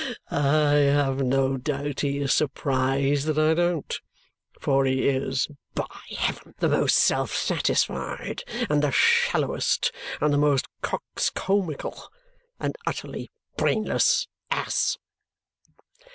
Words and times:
Ha 0.01 0.07
ha 0.29 0.41
ha 0.41 0.41
ha! 0.41 0.69
I 0.71 0.75
have 0.79 1.19
no 1.21 1.57
doubt 1.57 1.99
he 1.99 2.17
is 2.17 2.33
surprised 2.33 3.27
that 3.27 3.37
I 3.37 3.53
don't. 3.53 3.99
For 4.59 4.83
he 4.85 5.07
is, 5.07 5.47
by 5.75 5.85
heaven, 6.17 6.55
the 6.57 6.69
most 6.69 6.95
self 6.95 7.31
satisfied, 7.35 8.43
and 8.67 8.81
the 8.81 8.89
shallowest, 8.91 9.91
and 10.19 10.33
the 10.33 10.39
most 10.39 10.65
coxcombical 10.81 12.01
and 12.59 12.75
utterly 12.87 13.29
brainless 13.57 14.27
ass!" 14.49 14.97